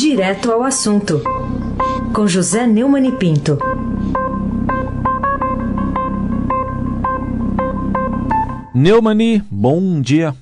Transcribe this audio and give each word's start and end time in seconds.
Direto 0.00 0.52
ao 0.52 0.62
assunto, 0.62 1.20
com 2.14 2.24
José 2.24 2.68
Neumann 2.68 3.08
e 3.08 3.10
Pinto. 3.10 3.58
Neumani, 8.72 9.42
bom 9.50 10.00
dia. 10.00 10.36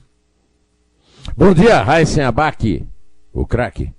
Bom 1.35 1.55
dia, 1.55 1.83
Raíssen 1.83 2.23
Abac, 2.25 2.85
o 3.33 3.47
craque. 3.47 3.91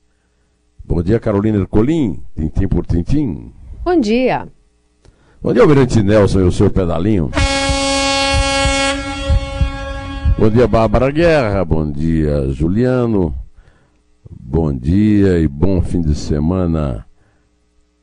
Bom 0.86 1.02
dia, 1.02 1.20
Carolina 1.20 1.58
Ercolim, 1.58 2.22
tintim 2.36 2.68
por 2.68 2.86
tintim. 2.86 3.52
Bom 3.84 4.00
dia. 4.00 4.48
Bom 5.42 5.54
dia, 5.54 5.64
Almirante 5.64 6.04
Nelson 6.04 6.42
e 6.42 6.44
o 6.44 6.52
seu 6.52 6.70
pedalinho. 6.70 7.32
Bom 10.38 10.52
dia, 10.52 10.68
Bárbara 10.68 11.10
Guerra. 11.10 11.66
Bom 11.66 11.92
dia, 11.92 12.48
Juliano. 12.52 13.47
Bom 14.30 14.74
dia 14.74 15.40
e 15.40 15.48
bom 15.48 15.82
fim 15.82 16.02
de 16.02 16.14
semana. 16.14 17.06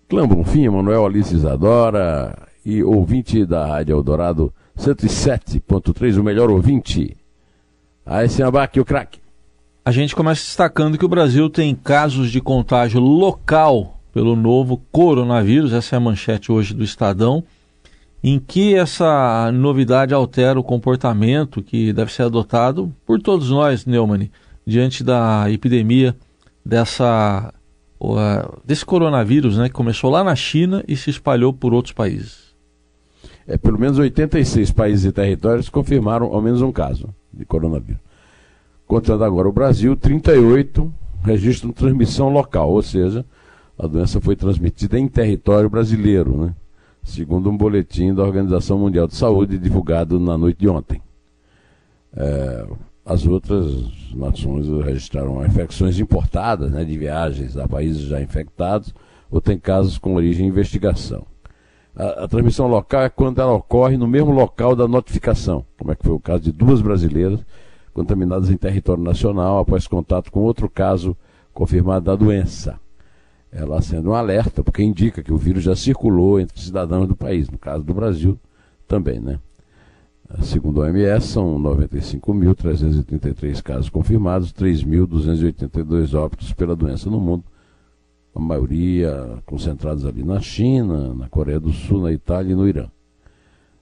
Clã 0.09 0.27
Bonfim, 0.27 0.69
Manuel 0.69 1.05
Alice 1.05 1.35
Isadora 1.35 2.49
e 2.65 2.83
ouvinte 2.83 3.45
da 3.45 3.67
Rádio 3.67 3.97
Eldorado 3.97 4.53
107.3, 4.79 6.19
o 6.19 6.23
melhor 6.23 6.51
ouvinte. 6.51 7.17
Aí, 8.07 8.27
Abac, 8.43 8.79
o 8.81 8.85
craque. 8.85 9.21
A 9.85 9.91
gente 9.91 10.17
começa 10.17 10.43
destacando 10.43 10.97
que 10.97 11.05
o 11.05 11.09
Brasil 11.09 11.51
tem 11.51 11.75
casos 11.75 12.31
de 12.31 12.41
contágio 12.41 13.01
local 13.01 14.01
pelo 14.13 14.35
novo 14.35 14.81
coronavírus, 14.91 15.73
essa 15.73 15.97
é 15.97 15.99
a 15.99 16.01
manchete 16.01 16.51
hoje 16.51 16.73
do 16.73 16.85
Estadão, 16.85 17.45
em 18.23 18.39
que 18.39 18.75
essa 18.75 19.51
novidade 19.53 20.15
altera 20.15 20.59
o 20.59 20.65
comportamento 20.65 21.63
que 21.63 21.93
deve 21.93 22.13
ser 22.13 22.23
adotado 22.23 22.95
por 23.05 23.21
todos 23.21 23.51
nós, 23.51 23.85
Neumann, 23.85 24.31
diante 24.67 25.03
da 25.05 25.51
epidemia 25.51 26.17
dessa 26.65 27.53
desse 28.65 28.85
coronavírus, 28.85 29.57
né, 29.57 29.69
que 29.69 29.75
começou 29.75 30.11
lá 30.11 30.23
na 30.23 30.37
China 30.37 30.85
e 30.87 30.95
se 30.95 31.09
espalhou 31.09 31.55
por 31.55 31.73
outros 31.73 31.95
países. 31.95 32.55
É, 33.47 33.57
pelo 33.57 33.79
menos 33.79 33.99
86 33.99 34.71
países 34.73 35.07
e 35.07 35.13
territórios 35.13 35.71
confirmaram 35.71 36.27
ao 36.27 36.43
menos 36.43 36.61
um 36.61 36.71
caso 36.71 37.15
de 37.33 37.47
coronavírus. 37.47 38.01
Contando 38.87 39.25
agora 39.25 39.49
o 39.49 39.53
Brasil, 39.53 39.97
38 39.97 40.93
registram 41.25 41.73
transmissão 41.73 42.29
local, 42.29 42.71
ou 42.71 42.83
seja, 42.83 43.25
a 43.79 43.87
doença 43.87 44.21
foi 44.21 44.37
transmitida 44.37 44.99
em 44.99 45.09
território 45.09 45.71
brasileiro, 45.71 46.37
né? 46.37 46.55
segundo 47.03 47.51
um 47.51 47.57
boletim 47.57 48.15
da 48.15 48.23
Organização 48.23 48.79
Mundial 48.79 49.07
de 49.07 49.15
Saúde 49.15 49.59
divulgado 49.59 50.19
na 50.19 50.37
noite 50.39 50.59
de 50.59 50.69
ontem. 50.69 51.01
É, 52.17 52.67
as 53.05 53.27
outras 53.27 53.67
nações 54.15 54.67
registraram 54.85 55.45
infecções 55.45 55.99
importadas 55.99 56.73
né, 56.73 56.85
de 56.85 56.97
viagens 56.97 57.57
a 57.57 57.69
países 57.69 58.03
já 58.03 58.21
infectados 58.21 58.95
ou 59.31 59.41
tem 59.41 59.59
casos 59.59 59.99
com 59.99 60.15
origem 60.15 60.47
em 60.47 60.49
investigação. 60.49 61.27
A, 61.95 62.25
a, 62.25 62.29
transmissão 62.29 62.67
local 62.67 63.03
é 63.03 63.09
quando 63.09 63.41
ela 63.41 63.53
ocorre 63.53 63.97
no 63.97 64.07
mesmo 64.07 64.33
local 64.33 64.75
da 64.75 64.89
notificação, 64.89 65.65
como 65.79 65.93
é 65.93 65.95
que 65.95 66.05
foi 66.05 66.15
o 66.15 66.21
caso 66.21 66.41
de 66.41 66.53
duas 66.53 66.81
brasileiras 66.81 67.41
contaminadas 67.93 68.51
em 68.51 68.57
território 68.57 69.03
nacional 69.03 69.59
após 69.59 69.87
contato 69.87 70.33
com 70.33 70.41
outro 70.41 70.69
caso 70.69 71.17
confirmado 71.53 72.07
da 72.07 72.17
doença. 72.17 72.81
Ela 73.53 73.81
sendo 73.81 74.11
um 74.11 74.15
alerta, 74.15 74.65
porque 74.65 74.83
indica 74.83 75.23
que 75.23 75.33
o 75.33 75.37
vírus 75.37 75.63
já 75.63 75.77
circulou 75.77 76.41
entre 76.41 76.61
cidadãos 76.61 77.07
do 77.07 77.15
país, 77.15 77.49
no 77.49 77.57
caso 77.57 77.85
do 77.85 77.95
Brasil 77.95 78.37
também, 78.89 79.21
né? 79.21 79.39
Segundo 80.43 80.83
a 80.83 80.87
OMS, 80.87 81.27
são 81.27 81.59
95.333 81.61 83.63
casos 83.63 83.91
confirmados, 83.91 84.53
3.282 84.53 86.15
óbitos 86.15 86.53
pela 86.53 86.75
doença 86.75 87.11
no 87.11 87.21
mundo, 87.21 87.45
a 88.35 88.41
maioria 88.41 89.39
concentrados 89.47 90.05
ali 90.05 90.25
na 90.25 90.41
China, 90.41 91.15
na 91.15 91.29
Coreia 91.29 91.61
do 91.61 91.73
Sul, 91.73 92.03
na 92.03 92.13
Itália 92.13 92.53
e 92.53 92.57
no 92.57 92.67
Irã, 92.67 92.89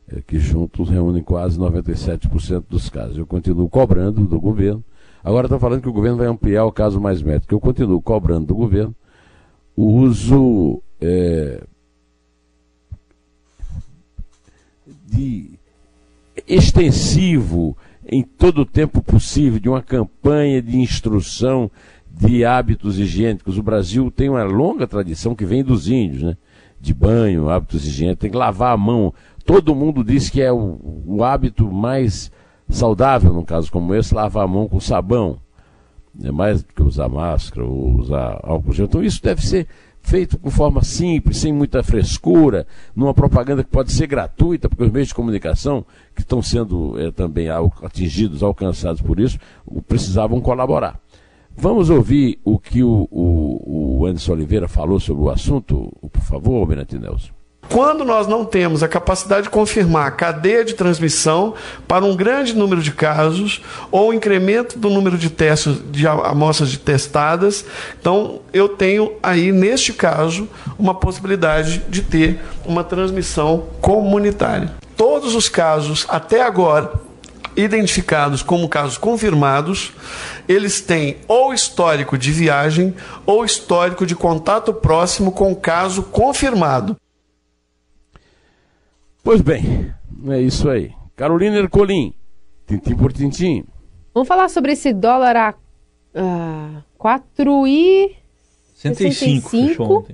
é, 0.08 0.20
que 0.20 0.38
juntos 0.38 0.90
reúnem 0.90 1.22
quase 1.22 1.58
97% 1.58 2.64
dos 2.68 2.90
casos. 2.90 3.16
Eu 3.16 3.26
continuo 3.26 3.68
cobrando 3.68 4.26
do 4.26 4.40
governo. 4.40 4.84
Agora 5.24 5.46
está 5.46 5.58
falando 5.58 5.82
que 5.82 5.88
o 5.88 5.92
governo 5.92 6.18
vai 6.18 6.26
ampliar 6.26 6.64
o 6.64 6.72
caso 6.72 7.00
mais 7.00 7.22
médico. 7.22 7.54
Eu 7.54 7.60
continuo 7.60 8.02
cobrando 8.02 8.46
do 8.46 8.54
governo 8.54 8.94
o 9.76 9.86
uso 9.86 10.82
é, 11.00 11.62
extensivo 16.54 17.76
em 18.06 18.22
todo 18.22 18.62
o 18.62 18.66
tempo 18.66 19.02
possível 19.02 19.58
de 19.58 19.68
uma 19.68 19.82
campanha 19.82 20.60
de 20.60 20.76
instrução 20.76 21.70
de 22.10 22.44
hábitos 22.44 22.98
higiênicos. 22.98 23.56
O 23.56 23.62
Brasil 23.62 24.10
tem 24.10 24.28
uma 24.28 24.42
longa 24.42 24.86
tradição 24.86 25.34
que 25.34 25.46
vem 25.46 25.64
dos 25.64 25.88
índios, 25.88 26.22
né? 26.22 26.36
De 26.80 26.92
banho, 26.92 27.48
hábitos 27.48 27.86
higiênicos, 27.86 28.20
tem 28.20 28.30
que 28.30 28.36
lavar 28.36 28.74
a 28.74 28.76
mão. 28.76 29.14
Todo 29.46 29.74
mundo 29.74 30.04
diz 30.04 30.28
que 30.28 30.42
é 30.42 30.52
o, 30.52 30.78
o 31.06 31.24
hábito 31.24 31.70
mais 31.72 32.30
saudável, 32.68 33.32
num 33.32 33.44
caso 33.44 33.70
como 33.70 33.94
esse, 33.94 34.14
lavar 34.14 34.44
a 34.44 34.48
mão 34.48 34.68
com 34.68 34.80
sabão. 34.80 35.38
É 36.22 36.30
mais 36.30 36.62
do 36.62 36.74
que 36.74 36.82
usar 36.82 37.08
máscara 37.08 37.64
ou 37.64 37.98
usar 37.98 38.40
álcool 38.42 38.72
gel. 38.72 38.84
Então 38.84 39.02
isso 39.02 39.22
deve 39.22 39.46
ser 39.46 39.66
feito 40.02 40.38
com 40.38 40.50
forma 40.50 40.82
simples, 40.82 41.38
sem 41.38 41.52
muita 41.52 41.82
frescura, 41.82 42.66
numa 42.94 43.14
propaganda 43.14 43.62
que 43.64 43.70
pode 43.70 43.92
ser 43.92 44.06
gratuita, 44.06 44.68
porque 44.68 44.84
os 44.84 44.90
meios 44.90 45.08
de 45.08 45.14
comunicação 45.14 45.84
que 46.14 46.20
estão 46.22 46.42
sendo 46.42 46.98
é, 46.98 47.10
também 47.10 47.48
atingidos, 47.48 48.42
alcançados 48.42 49.00
por 49.00 49.18
isso, 49.18 49.38
precisavam 49.86 50.40
colaborar. 50.40 51.00
Vamos 51.56 51.90
ouvir 51.90 52.38
o 52.44 52.58
que 52.58 52.82
o, 52.82 53.06
o, 53.10 54.00
o 54.00 54.06
Anderson 54.06 54.32
Oliveira 54.32 54.68
falou 54.68 54.98
sobre 54.98 55.22
o 55.22 55.30
assunto, 55.30 55.92
por 56.00 56.22
favor, 56.22 56.60
Almirante 56.60 56.98
Nelson. 56.98 57.41
Quando 57.72 58.04
nós 58.04 58.26
não 58.26 58.44
temos 58.44 58.82
a 58.82 58.88
capacidade 58.88 59.44
de 59.44 59.50
confirmar 59.50 60.06
a 60.06 60.10
cadeia 60.10 60.62
de 60.62 60.74
transmissão 60.74 61.54
para 61.88 62.04
um 62.04 62.14
grande 62.14 62.54
número 62.54 62.82
de 62.82 62.92
casos 62.92 63.62
ou 63.90 64.12
incremento 64.12 64.78
do 64.78 64.90
número 64.90 65.16
de 65.16 65.30
testes 65.30 65.78
de 65.90 66.06
amostras 66.06 66.70
de 66.70 66.76
testadas, 66.78 67.64
então 67.98 68.40
eu 68.52 68.68
tenho 68.68 69.14
aí 69.22 69.50
neste 69.50 69.94
caso 69.94 70.46
uma 70.78 70.94
possibilidade 70.94 71.78
de 71.88 72.02
ter 72.02 72.42
uma 72.66 72.84
transmissão 72.84 73.64
comunitária. 73.80 74.74
Todos 74.94 75.34
os 75.34 75.48
casos 75.48 76.04
até 76.10 76.42
agora 76.42 76.92
identificados 77.56 78.42
como 78.42 78.68
casos 78.68 78.98
confirmados, 78.98 79.94
eles 80.46 80.82
têm 80.82 81.16
ou 81.26 81.54
histórico 81.54 82.18
de 82.18 82.32
viagem 82.32 82.94
ou 83.24 83.46
histórico 83.46 84.04
de 84.04 84.14
contato 84.14 84.74
próximo 84.74 85.32
com 85.32 85.54
caso 85.54 86.02
confirmado. 86.02 86.96
Pois 89.22 89.40
bem, 89.40 89.92
é 90.28 90.40
isso 90.40 90.68
aí. 90.68 90.92
Carolina 91.14 91.56
Ercolim, 91.56 92.12
tintim 92.66 92.96
por 92.96 93.12
tintim. 93.12 93.64
Vamos 94.12 94.28
falar 94.28 94.48
sobre 94.48 94.72
esse 94.72 94.92
dólar 94.92 95.36
a 95.36 95.54
uh, 96.14 96.82
4 96.98 97.66
e... 97.66 98.16
65, 98.74 99.50
65 99.50 100.06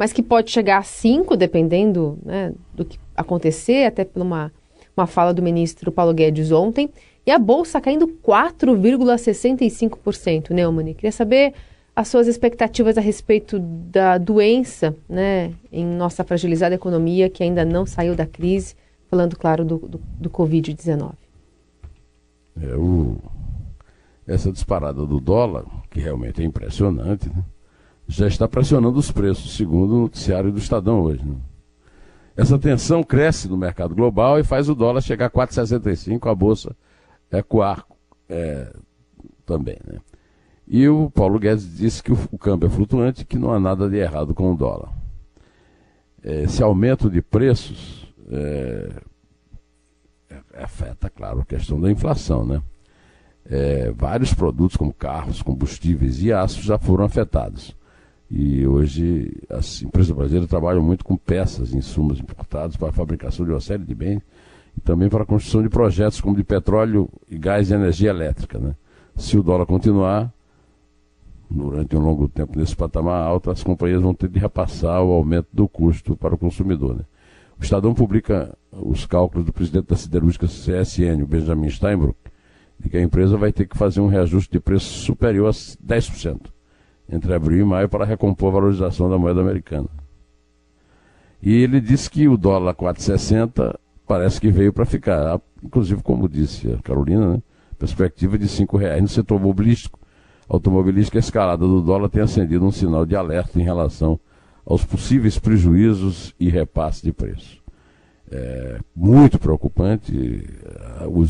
mas 0.00 0.12
que 0.14 0.22
pode 0.22 0.50
chegar 0.50 0.78
a 0.78 0.82
5, 0.82 1.36
dependendo 1.36 2.18
né, 2.24 2.54
do 2.72 2.86
que 2.86 2.98
acontecer, 3.14 3.84
até 3.84 4.02
por 4.02 4.22
uma, 4.22 4.50
uma 4.96 5.06
fala 5.06 5.34
do 5.34 5.42
ministro 5.42 5.92
Paulo 5.92 6.14
Guedes 6.14 6.50
ontem. 6.50 6.88
E 7.26 7.30
a 7.30 7.38
Bolsa 7.38 7.82
caindo 7.82 8.08
4,65%, 8.08 10.52
Neumann. 10.52 10.94
Queria 10.94 11.12
saber 11.12 11.52
as 11.94 12.08
suas 12.08 12.26
expectativas 12.26 12.96
a 12.96 13.00
respeito 13.00 13.58
da 13.58 14.16
doença 14.16 14.96
né, 15.08 15.52
em 15.70 15.84
nossa 15.84 16.24
fragilizada 16.24 16.74
economia 16.74 17.28
que 17.28 17.42
ainda 17.42 17.64
não 17.64 17.84
saiu 17.84 18.14
da 18.14 18.26
crise, 18.26 18.74
falando, 19.08 19.36
claro, 19.36 19.64
do, 19.64 19.78
do, 19.78 20.00
do 20.18 20.30
Covid-19. 20.30 21.12
É, 22.62 22.74
o... 22.76 23.16
Essa 24.26 24.52
disparada 24.52 25.04
do 25.04 25.18
dólar, 25.18 25.64
que 25.90 25.98
realmente 25.98 26.40
é 26.40 26.44
impressionante, 26.44 27.28
né, 27.28 27.44
já 28.06 28.28
está 28.28 28.46
pressionando 28.46 28.98
os 28.98 29.10
preços, 29.10 29.56
segundo 29.56 29.94
o 29.94 30.00
noticiário 30.02 30.52
do 30.52 30.58
Estadão 30.58 31.02
hoje. 31.02 31.24
Né? 31.24 31.36
Essa 32.36 32.58
tensão 32.58 33.02
cresce 33.02 33.48
no 33.48 33.56
mercado 33.56 33.94
global 33.94 34.38
e 34.38 34.44
faz 34.44 34.68
o 34.68 34.74
dólar 34.74 35.00
chegar 35.00 35.26
a 35.26 35.30
4,65, 35.30 36.30
a 36.30 36.34
bolsa 36.34 36.76
ecoar 37.30 37.84
é, 38.28 38.72
também. 39.44 39.78
Né? 39.86 39.98
E 40.72 40.88
o 40.88 41.10
Paulo 41.10 41.40
Guedes 41.40 41.76
disse 41.76 42.00
que 42.00 42.12
o, 42.12 42.38
câmbio 42.38 42.68
é 42.68 42.70
flutuante 42.70 43.24
que 43.24 43.36
não 43.36 43.52
há 43.52 43.58
nada 43.58 43.90
de 43.90 43.96
errado 43.96 44.32
com 44.32 44.52
o 44.52 44.56
dólar. 44.56 44.92
É, 46.22 46.44
esse 46.44 46.62
aumento 46.62 47.10
de 47.10 47.20
preços 47.20 48.06
é, 48.30 48.92
é, 50.30 50.62
afeta, 50.62 51.10
claro, 51.10 51.40
a 51.40 51.44
questão 51.44 51.80
da 51.80 51.90
inflação, 51.90 52.46
né? 52.46 52.62
É, 53.44 53.90
vários 53.90 54.32
produtos 54.32 54.76
como 54.76 54.92
carros, 54.92 55.42
combustíveis 55.42 56.22
e 56.22 56.32
aço 56.32 56.62
já 56.62 56.78
foram 56.78 57.04
afetados. 57.04 57.76
E 58.30 58.64
hoje 58.64 59.42
as 59.50 59.82
empresas 59.82 60.12
brasileiras 60.12 60.48
trabalham 60.48 60.84
muito 60.84 61.04
com 61.04 61.16
peças, 61.16 61.74
insumos 61.74 62.20
importados 62.20 62.76
para 62.76 62.90
a 62.90 62.92
fabricação 62.92 63.44
de 63.44 63.50
uma 63.50 63.60
série 63.60 63.82
de 63.82 63.92
bens 63.92 64.22
e 64.78 64.80
também 64.80 65.08
para 65.08 65.24
a 65.24 65.26
construção 65.26 65.64
de 65.64 65.68
projetos 65.68 66.20
como 66.20 66.36
de 66.36 66.44
petróleo 66.44 67.10
e 67.28 67.36
gás 67.36 67.72
e 67.72 67.74
energia 67.74 68.10
elétrica. 68.10 68.56
Né? 68.56 68.76
Se 69.16 69.36
o 69.36 69.42
dólar 69.42 69.66
continuar, 69.66 70.32
durante 71.50 71.96
um 71.96 72.00
longo 72.00 72.28
tempo 72.28 72.58
nesse 72.58 72.76
patamar 72.76 73.22
alto, 73.22 73.50
as 73.50 73.62
companhias 73.62 74.00
vão 74.00 74.14
ter 74.14 74.28
de 74.28 74.38
repassar 74.38 75.02
o 75.02 75.12
aumento 75.12 75.48
do 75.52 75.68
custo 75.68 76.16
para 76.16 76.34
o 76.34 76.38
consumidor. 76.38 76.96
Né? 76.96 77.04
O 77.58 77.62
Estadão 77.62 77.92
publica 77.92 78.56
os 78.72 79.04
cálculos 79.04 79.44
do 79.44 79.52
presidente 79.52 79.88
da 79.88 79.96
siderúrgica 79.96 80.46
CSN, 80.46 81.22
o 81.22 81.26
Benjamin 81.26 81.68
Steinbrück, 81.68 82.18
de 82.78 82.88
que 82.88 82.96
a 82.96 83.02
empresa 83.02 83.36
vai 83.36 83.52
ter 83.52 83.66
que 83.66 83.76
fazer 83.76 84.00
um 84.00 84.06
reajuste 84.06 84.50
de 84.52 84.60
preço 84.60 84.86
superior 85.00 85.48
a 85.48 85.50
10% 85.50 86.40
entre 87.12 87.34
abril 87.34 87.66
e 87.66 87.68
maio 87.68 87.88
para 87.88 88.04
recompor 88.04 88.50
a 88.50 88.52
valorização 88.52 89.10
da 89.10 89.18
moeda 89.18 89.40
americana. 89.40 89.88
E 91.42 91.54
ele 91.54 91.80
disse 91.80 92.08
que 92.08 92.28
o 92.28 92.36
dólar 92.36 92.74
4,60 92.74 93.76
parece 94.06 94.40
que 94.40 94.50
veio 94.50 94.72
para 94.72 94.84
ficar. 94.84 95.40
Inclusive, 95.62 96.02
como 96.02 96.28
disse 96.28 96.70
a 96.72 96.78
Carolina, 96.78 97.34
né? 97.34 97.42
perspectiva 97.78 98.38
de 98.38 98.46
R$ 98.46 98.66
reais 98.78 99.02
no 99.02 99.08
setor 99.08 99.34
automobilístico. 99.34 99.99
Automobilístico, 100.50 101.16
a 101.16 101.20
escalada 101.20 101.64
do 101.64 101.80
dólar 101.80 102.08
tem 102.08 102.22
acendido 102.22 102.66
um 102.66 102.72
sinal 102.72 103.06
de 103.06 103.14
alerta 103.14 103.60
em 103.60 103.62
relação 103.62 104.18
aos 104.66 104.84
possíveis 104.84 105.38
prejuízos 105.38 106.34
e 106.40 106.48
repasse 106.48 107.04
de 107.04 107.12
preço. 107.12 107.62
É 108.28 108.80
muito 108.94 109.38
preocupante 109.38 110.44
é, 111.02 111.06
o, 111.06 111.24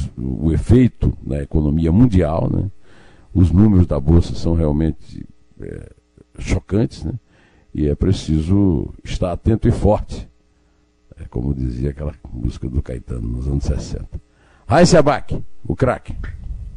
o 0.47 0.53
efeito 0.53 1.13
na 1.23 1.43
economia 1.43 1.93
mundial. 1.93 2.49
Né? 2.51 2.71
Os 3.35 3.51
números 3.51 3.87
da 3.87 4.01
Bolsa 4.01 4.35
são 4.35 4.55
realmente 4.55 5.27
é, 5.61 5.91
chocantes, 6.39 7.05
né? 7.05 7.13
e 7.75 7.89
é 7.89 7.95
preciso 7.95 8.89
estar 9.05 9.33
atento 9.33 9.69
e 9.69 9.71
forte, 9.71 10.27
é 11.19 11.25
como 11.27 11.55
dizia 11.55 11.91
aquela 11.91 12.15
música 12.33 12.67
do 12.71 12.81
Caetano 12.81 13.29
nos 13.29 13.47
anos 13.47 13.65
60. 13.65 14.09
Raíssa 14.67 14.99
Abac, 14.99 15.39
o 15.63 15.77
craque. 15.77 16.17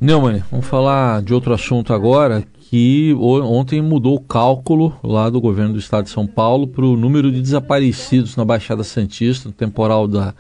Neumann, 0.04 0.44
vamos 0.52 0.66
falar 0.66 1.22
de 1.22 1.34
outro 1.34 1.54
assunto 1.54 1.94
agora, 1.94 2.44
que 2.60 3.16
ontem 3.18 3.82
mudou 3.82 4.16
o 4.16 4.20
cálculo 4.20 4.94
lá 5.02 5.30
do 5.30 5.40
governo 5.40 5.72
do 5.72 5.80
estado 5.80 6.04
de 6.04 6.10
São 6.10 6.28
Paulo 6.28 6.68
para 6.68 6.84
o 6.84 6.98
número 6.98 7.32
de 7.32 7.42
desaparecidos 7.42 8.36
na 8.36 8.44
Baixada 8.44 8.84
Santista, 8.84 9.48
no 9.48 9.54
temporal 9.54 10.06
da, 10.06 10.36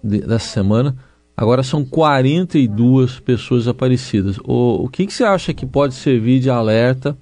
de, 0.00 0.20
dessa 0.20 0.50
semana. 0.50 0.94
Agora 1.36 1.64
são 1.64 1.84
42 1.84 3.18
pessoas 3.18 3.62
desaparecidas. 3.62 4.38
O, 4.44 4.84
o 4.84 4.88
que, 4.88 5.04
que 5.04 5.12
você 5.12 5.24
acha 5.24 5.52
que 5.52 5.66
pode 5.66 5.94
servir 5.94 6.38
de 6.38 6.48
alerta 6.48 7.18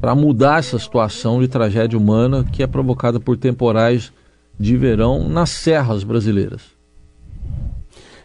para 0.00 0.14
mudar 0.14 0.60
essa 0.60 0.78
situação 0.78 1.42
de 1.42 1.46
tragédia 1.46 1.98
humana 1.98 2.42
que 2.42 2.62
é 2.62 2.66
provocada 2.66 3.20
por 3.20 3.36
temporais 3.36 4.10
de 4.58 4.78
verão 4.78 5.28
nas 5.28 5.50
serras 5.50 6.04
brasileiras? 6.04 6.62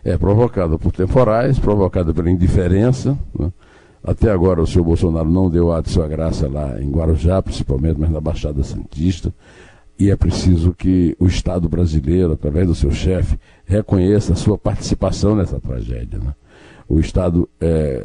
É 0.08 0.18
provocada 0.18 0.80
por 0.80 0.94
temporais, 0.94 1.60
provocada 1.60 2.14
pela 2.14 2.32
indiferença. 2.32 3.20
Né? 3.38 3.52
Até 4.02 4.32
agora 4.32 4.62
o 4.62 4.66
senhor 4.66 4.86
Bolsonaro 4.86 5.30
não 5.30 5.50
deu 5.50 5.74
a 5.74 5.82
de 5.82 5.90
sua 5.90 6.08
graça 6.08 6.48
lá 6.48 6.82
em 6.82 6.90
Guarujá, 6.90 7.42
principalmente, 7.42 8.00
mas 8.00 8.10
na 8.10 8.22
Baixada 8.22 8.64
Santista. 8.64 9.34
E 10.00 10.10
é 10.10 10.16
preciso 10.16 10.74
que 10.74 11.14
o 11.20 11.26
Estado 11.26 11.68
brasileiro, 11.68 12.32
através 12.32 12.66
do 12.68 12.74
seu 12.74 12.90
chefe, 12.90 13.38
reconheça 13.66 14.32
a 14.32 14.38
sua 14.38 14.58
participação 14.58 15.36
nessa 15.36 15.60
tragédia. 15.60 16.20
Né? 16.20 16.34
O, 16.88 17.02
Estado, 17.02 17.50
é, 17.60 18.02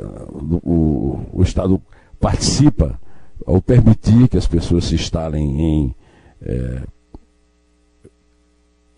o, 0.65 1.21
o 1.33 1.43
Estado 1.45 1.81
participa 2.19 2.99
ao 3.47 3.63
permitir 3.63 4.27
que 4.27 4.37
as 4.37 4.49
pessoas 4.49 4.87
se 4.87 4.97
instalem 4.97 5.61
em, 5.61 5.95
é, 6.43 6.83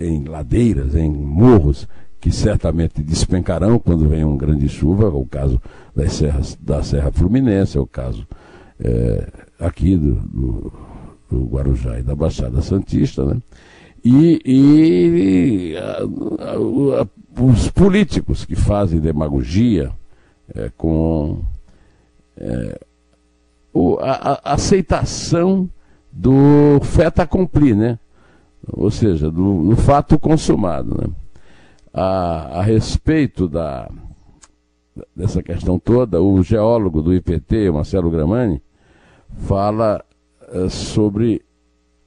em 0.01 0.25
ladeiras, 0.25 0.95
em 0.95 1.11
morros, 1.11 1.87
que 2.25 2.33
certamente 2.33 3.03
despencarão 3.03 3.79
quando 3.79 4.09
vem 4.09 4.25
uma 4.25 4.39
grande 4.39 4.67
chuva, 4.67 5.05
é 5.05 5.09
o 5.09 5.27
caso 5.27 5.61
das 5.95 6.15
serras, 6.15 6.57
da 6.59 6.83
Serra 6.83 7.13
Fluminense, 7.13 7.77
é 7.77 7.81
o 7.83 7.87
caso 7.87 8.27
é, 8.81 9.29
aqui 9.61 9.95
do, 9.95 10.15
do, 10.15 10.73
do, 11.31 11.45
Guarujá 11.45 11.99
e 11.99 12.03
da 12.03 12.17
Baixada 12.17 12.63
Santista, 12.63 13.27
né? 13.27 13.37
E, 14.03 14.41
e 14.43 15.77
a, 15.77 15.99
a, 16.43 17.03
a, 17.03 17.43
os 17.43 17.69
políticos 17.69 18.47
que 18.47 18.57
fazem 18.57 19.01
demagogia 19.01 19.93
é, 20.55 20.71
com 20.79 21.43
é, 22.39 22.81
o, 23.71 23.99
a, 24.01 24.41
aceitação 24.45 25.69
do 26.11 26.81
feta 26.85 27.25
accompli, 27.25 27.75
né? 27.75 27.99
Ou 28.73 28.91
seja, 28.91 29.31
do, 29.31 29.69
do 29.69 29.77
fato 29.77 30.19
consumado, 30.19 30.97
né? 30.99 31.15
A, 31.95 32.59
a 32.59 32.63
respeito 32.63 33.49
da, 33.49 33.89
dessa 35.15 35.41
questão 35.43 35.79
toda, 35.79 36.21
o 36.21 36.43
geólogo 36.43 37.01
do 37.01 37.15
IPT, 37.15 37.71
Marcelo 37.71 38.11
Gramani, 38.11 38.61
fala 39.39 40.05
uh, 40.53 40.69
sobre 40.69 41.43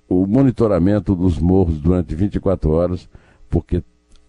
o 0.09 0.27
monitoramento 0.27 1.15
dos 1.15 1.39
morros 1.39 1.79
durante 1.79 2.13
24 2.13 2.69
horas, 2.69 3.09
porque 3.49 3.81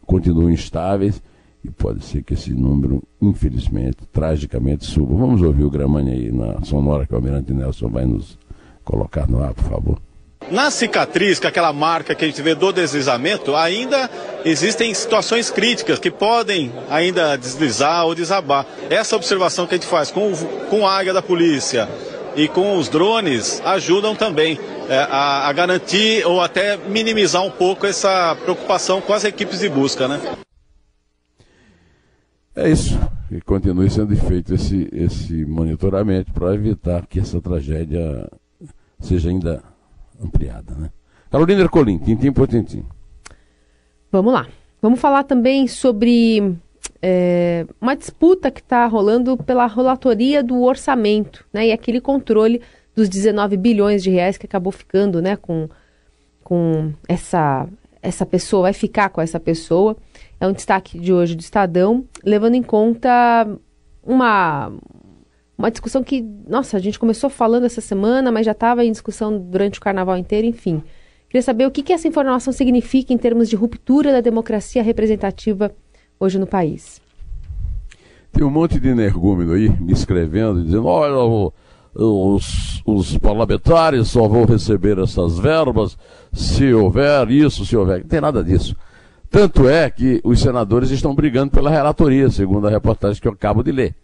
continuam 0.06 0.50
instáveis 0.50 1.20
e 1.64 1.70
pode 1.70 2.04
ser 2.04 2.22
que 2.22 2.34
esse 2.34 2.52
número, 2.52 3.02
infelizmente, 3.20 4.06
tragicamente 4.12 4.84
suba. 4.84 5.16
Vamos 5.16 5.42
ouvir 5.42 5.64
o 5.64 5.70
Gramani 5.70 6.10
aí 6.12 6.32
na 6.32 6.64
sonora 6.64 7.04
que 7.04 7.12
o 7.12 7.16
Almirante 7.16 7.52
Nelson 7.52 7.88
vai 7.88 8.04
nos 8.06 8.38
colocar 8.84 9.28
no 9.28 9.42
ar, 9.42 9.54
por 9.54 9.64
favor. 9.64 10.07
Na 10.50 10.70
cicatriz, 10.70 11.38
que 11.38 11.46
é 11.46 11.50
aquela 11.50 11.72
marca 11.72 12.14
que 12.14 12.24
a 12.24 12.28
gente 12.28 12.40
vê 12.40 12.54
do 12.54 12.72
deslizamento, 12.72 13.54
ainda 13.54 14.08
existem 14.44 14.94
situações 14.94 15.50
críticas 15.50 15.98
que 15.98 16.10
podem 16.10 16.72
ainda 16.88 17.36
deslizar 17.36 18.06
ou 18.06 18.14
desabar. 18.14 18.66
Essa 18.88 19.14
observação 19.14 19.66
que 19.66 19.74
a 19.74 19.78
gente 19.78 19.86
faz 19.86 20.10
com, 20.10 20.32
com 20.70 20.86
a 20.86 20.98
águia 20.98 21.12
da 21.12 21.20
polícia 21.20 21.88
e 22.34 22.48
com 22.48 22.78
os 22.78 22.88
drones 22.88 23.60
ajudam 23.64 24.14
também 24.14 24.58
é, 24.88 24.98
a, 25.10 25.48
a 25.48 25.52
garantir 25.52 26.26
ou 26.26 26.40
até 26.40 26.76
minimizar 26.76 27.42
um 27.42 27.50
pouco 27.50 27.86
essa 27.86 28.34
preocupação 28.36 29.02
com 29.02 29.12
as 29.12 29.24
equipes 29.24 29.60
de 29.60 29.68
busca, 29.68 30.08
né? 30.08 30.20
É 32.56 32.70
isso. 32.70 32.98
E 33.30 33.40
continue 33.42 33.90
sendo 33.90 34.16
feito 34.16 34.54
esse, 34.54 34.88
esse 34.92 35.44
monitoramento 35.44 36.32
para 36.32 36.54
evitar 36.54 37.06
que 37.06 37.20
essa 37.20 37.40
tragédia 37.40 38.26
seja 39.00 39.28
ainda 39.28 39.62
ampliada. 40.22 40.74
Né? 40.74 40.90
Carolina 41.30 41.62
Ercolim, 41.62 41.98
tintim 41.98 42.32
por 42.32 42.48
tintim. 42.48 42.84
Vamos 44.10 44.32
lá. 44.32 44.46
Vamos 44.80 45.00
falar 45.00 45.24
também 45.24 45.66
sobre 45.66 46.56
é, 47.02 47.66
uma 47.80 47.94
disputa 47.94 48.50
que 48.50 48.60
está 48.60 48.86
rolando 48.86 49.36
pela 49.36 49.66
rolatoria 49.66 50.42
do 50.42 50.62
orçamento 50.62 51.44
né, 51.52 51.68
e 51.68 51.72
aquele 51.72 52.00
controle 52.00 52.62
dos 52.94 53.08
19 53.08 53.56
bilhões 53.56 54.02
de 54.02 54.10
reais 54.10 54.36
que 54.36 54.46
acabou 54.46 54.72
ficando 54.72 55.22
né, 55.22 55.36
com, 55.36 55.68
com 56.42 56.92
essa, 57.08 57.68
essa 58.02 58.26
pessoa, 58.26 58.62
vai 58.62 58.72
ficar 58.72 59.08
com 59.10 59.20
essa 59.20 59.38
pessoa. 59.38 59.96
É 60.40 60.46
um 60.46 60.52
destaque 60.52 60.98
de 60.98 61.12
hoje 61.12 61.34
do 61.34 61.40
Estadão, 61.40 62.04
levando 62.24 62.54
em 62.54 62.62
conta 62.62 63.46
uma, 64.02 64.72
uma 65.58 65.72
discussão 65.72 66.04
que, 66.04 66.24
nossa, 66.48 66.76
a 66.76 66.80
gente 66.80 67.00
começou 67.00 67.28
falando 67.28 67.66
essa 67.66 67.80
semana, 67.80 68.30
mas 68.30 68.46
já 68.46 68.52
estava 68.52 68.84
em 68.84 68.92
discussão 68.92 69.36
durante 69.36 69.80
o 69.80 69.82
carnaval 69.82 70.16
inteiro, 70.16 70.46
enfim. 70.46 70.80
Queria 71.28 71.42
saber 71.42 71.66
o 71.66 71.70
que, 71.70 71.82
que 71.82 71.92
essa 71.92 72.06
informação 72.06 72.52
significa 72.52 73.12
em 73.12 73.18
termos 73.18 73.48
de 73.48 73.56
ruptura 73.56 74.12
da 74.12 74.20
democracia 74.20 74.82
representativa 74.84 75.74
hoje 76.18 76.38
no 76.38 76.46
país. 76.46 77.02
Tem 78.32 78.44
um 78.44 78.50
monte 78.50 78.78
de 78.78 78.88
energúmeno 78.88 79.52
aí 79.52 79.68
me 79.68 79.92
escrevendo, 79.92 80.62
dizendo: 80.62 80.86
olha, 80.86 81.52
os, 81.92 82.80
os 82.86 83.18
parlamentares 83.18 84.08
só 84.08 84.28
vão 84.28 84.44
receber 84.44 84.96
essas 84.98 85.38
verbas 85.38 85.98
se 86.32 86.72
houver 86.72 87.28
isso, 87.30 87.66
se 87.66 87.76
houver. 87.76 88.00
Não 88.00 88.08
tem 88.08 88.20
nada 88.20 88.44
disso. 88.44 88.76
Tanto 89.28 89.68
é 89.68 89.90
que 89.90 90.20
os 90.22 90.40
senadores 90.40 90.90
estão 90.90 91.14
brigando 91.14 91.50
pela 91.50 91.68
relatoria, 91.68 92.30
segundo 92.30 92.68
a 92.68 92.70
reportagem 92.70 93.20
que 93.20 93.26
eu 93.26 93.32
acabo 93.32 93.62
de 93.62 93.72
ler 93.72 93.94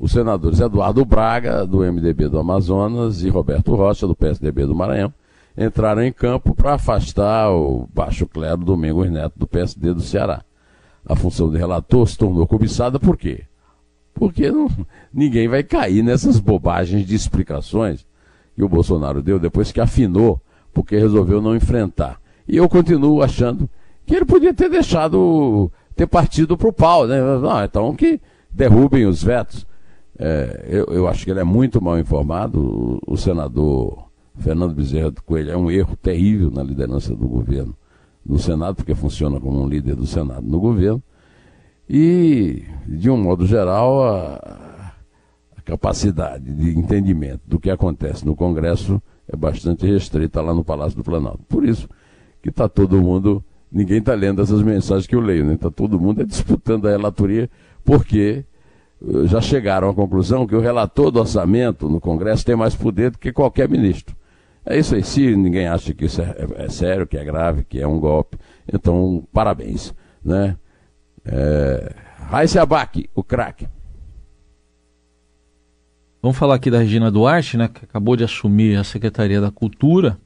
os 0.00 0.12
senadores 0.12 0.60
Eduardo 0.60 1.04
Braga, 1.04 1.66
do 1.66 1.80
MDB 1.80 2.30
do 2.30 2.38
Amazonas, 2.38 3.22
e 3.22 3.28
Roberto 3.28 3.74
Rocha, 3.74 4.06
do 4.06 4.16
PSDB 4.16 4.64
do 4.64 4.74
Maranhão, 4.74 5.12
entraram 5.56 6.02
em 6.02 6.10
campo 6.10 6.54
para 6.54 6.72
afastar 6.72 7.50
o 7.50 7.86
baixo 7.92 8.26
clero 8.26 8.64
Domingos 8.64 9.10
Neto, 9.10 9.34
do 9.36 9.46
PSD 9.46 9.92
do 9.92 10.00
Ceará. 10.00 10.42
A 11.04 11.14
função 11.14 11.50
de 11.50 11.58
relator 11.58 12.08
se 12.08 12.16
tornou 12.16 12.46
cobiçada 12.46 12.98
por 12.98 13.14
quê? 13.14 13.42
Porque 14.14 14.50
não, 14.50 14.70
ninguém 15.12 15.46
vai 15.48 15.62
cair 15.62 16.02
nessas 16.02 16.40
bobagens 16.40 17.06
de 17.06 17.14
explicações 17.14 18.06
que 18.56 18.64
o 18.64 18.68
Bolsonaro 18.70 19.22
deu 19.22 19.38
depois 19.38 19.70
que 19.70 19.82
afinou, 19.82 20.40
porque 20.72 20.96
resolveu 20.96 21.42
não 21.42 21.54
enfrentar. 21.54 22.18
E 22.48 22.56
eu 22.56 22.70
continuo 22.70 23.22
achando 23.22 23.68
que 24.06 24.14
ele 24.14 24.24
podia 24.24 24.54
ter 24.54 24.70
deixado, 24.70 25.70
ter 25.94 26.06
partido 26.06 26.56
para 26.56 26.68
o 26.68 26.72
pau, 26.72 27.06
né? 27.06 27.20
Não, 27.20 27.62
então 27.62 27.94
que 27.94 28.18
derrubem 28.50 29.04
os 29.04 29.22
vetos. 29.22 29.68
É, 30.22 30.66
eu, 30.68 30.84
eu, 30.90 31.08
acho 31.08 31.24
que 31.24 31.30
ele 31.30 31.40
é 31.40 31.44
muito 31.44 31.82
mal 31.82 31.98
informado. 31.98 32.60
O, 32.60 33.14
o, 33.14 33.16
senador 33.16 34.10
Fernando 34.36 34.74
Bezerra 34.74 35.10
do 35.10 35.22
Coelho 35.22 35.50
é 35.50 35.56
um 35.56 35.70
erro 35.70 35.96
terrível 35.96 36.50
na 36.50 36.62
liderança 36.62 37.16
do 37.16 37.26
governo 37.26 37.74
no 38.24 38.38
Senado, 38.38 38.76
porque 38.76 38.94
funciona 38.94 39.40
como 39.40 39.62
um 39.62 39.66
líder 39.66 39.96
do 39.96 40.06
Senado 40.06 40.42
no 40.46 40.60
governo. 40.60 41.02
E, 41.88 42.64
de 42.86 43.08
um 43.08 43.16
modo 43.16 43.46
geral, 43.46 44.04
a, 44.04 44.92
a 45.56 45.62
capacidade 45.62 46.52
de 46.52 46.78
entendimento 46.78 47.40
do 47.46 47.58
que 47.58 47.70
acontece 47.70 48.26
no 48.26 48.36
Congresso 48.36 49.00
é 49.26 49.34
bastante 49.34 49.86
restrita 49.86 50.42
lá 50.42 50.52
no 50.52 50.62
Palácio 50.62 50.98
do 50.98 51.02
Planalto. 51.02 51.42
Por 51.48 51.64
isso 51.64 51.88
que 52.42 52.50
está 52.50 52.68
todo 52.68 53.00
mundo, 53.00 53.42
ninguém 53.72 54.00
está 54.00 54.12
lendo 54.12 54.42
essas 54.42 54.60
mensagens 54.60 55.06
que 55.06 55.16
eu 55.16 55.20
leio, 55.20 55.46
né? 55.46 55.54
Está 55.54 55.70
todo 55.70 55.98
mundo 55.98 56.20
é 56.20 56.24
disputando 56.26 56.86
a 56.86 56.90
relatoria, 56.90 57.48
porque 57.82 58.44
já 59.24 59.40
chegaram 59.40 59.88
à 59.88 59.94
conclusão 59.94 60.46
que 60.46 60.54
o 60.54 60.60
relator 60.60 61.10
do 61.10 61.20
orçamento 61.20 61.88
no 61.88 62.00
Congresso 62.00 62.44
tem 62.44 62.54
mais 62.54 62.74
poder 62.74 63.10
do 63.10 63.18
que 63.18 63.32
qualquer 63.32 63.68
ministro. 63.68 64.14
É 64.64 64.78
isso 64.78 64.94
aí, 64.94 65.02
se 65.02 65.34
ninguém 65.34 65.66
acha 65.66 65.94
que 65.94 66.04
isso 66.04 66.20
é, 66.20 66.36
é, 66.58 66.64
é 66.64 66.68
sério, 66.68 67.06
que 67.06 67.16
é 67.16 67.24
grave, 67.24 67.64
que 67.64 67.80
é 67.80 67.86
um 67.86 67.98
golpe, 67.98 68.36
então 68.70 69.26
parabéns. 69.32 69.94
Né? 70.22 70.56
É... 71.24 71.94
Raíssa 72.28 72.62
Abac, 72.62 73.08
o 73.14 73.24
craque. 73.24 73.66
Vamos 76.22 76.36
falar 76.36 76.56
aqui 76.56 76.70
da 76.70 76.78
Regina 76.78 77.10
Duarte, 77.10 77.56
né, 77.56 77.68
que 77.68 77.82
acabou 77.82 78.14
de 78.14 78.22
assumir 78.22 78.76
a 78.76 78.84
Secretaria 78.84 79.40
da 79.40 79.50
Cultura. 79.50 80.18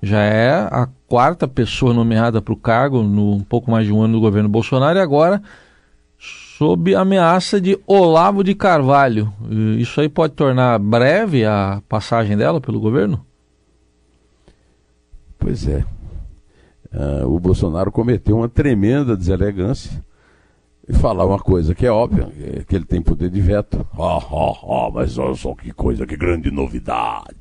Já 0.00 0.20
é 0.20 0.50
a 0.52 0.88
quarta 1.08 1.48
pessoa 1.48 1.92
nomeada 1.92 2.40
para 2.40 2.54
o 2.54 2.56
cargo 2.56 3.02
no 3.02 3.34
um 3.34 3.42
pouco 3.42 3.70
mais 3.70 3.84
de 3.84 3.92
um 3.92 4.00
ano 4.00 4.14
do 4.14 4.20
governo 4.20 4.48
Bolsonaro 4.48 4.98
e 4.98 5.02
agora 5.02 5.42
sob 6.62 6.94
ameaça 6.94 7.60
de 7.60 7.76
Olavo 7.88 8.44
de 8.44 8.54
Carvalho. 8.54 9.32
Isso 9.80 10.00
aí 10.00 10.08
pode 10.08 10.34
tornar 10.34 10.78
breve 10.78 11.44
a 11.44 11.82
passagem 11.88 12.36
dela 12.36 12.60
pelo 12.60 12.78
governo? 12.78 13.26
Pois 15.40 15.66
é. 15.66 15.84
Uh, 16.94 17.26
o 17.26 17.40
Bolsonaro 17.40 17.90
cometeu 17.90 18.36
uma 18.36 18.48
tremenda 18.48 19.16
deselegância 19.16 20.04
e 20.88 20.92
falar 20.92 21.26
uma 21.26 21.40
coisa 21.40 21.74
que 21.74 21.84
é 21.84 21.90
óbvia, 21.90 22.30
é 22.40 22.62
que 22.62 22.76
ele 22.76 22.84
tem 22.84 23.02
poder 23.02 23.28
de 23.28 23.40
veto. 23.40 23.84
Ah, 23.98 24.18
ah, 24.18 24.86
ah, 24.86 24.90
mas 24.94 25.18
olha 25.18 25.34
só 25.34 25.56
que 25.56 25.72
coisa, 25.72 26.06
que 26.06 26.16
grande 26.16 26.48
novidade. 26.52 27.38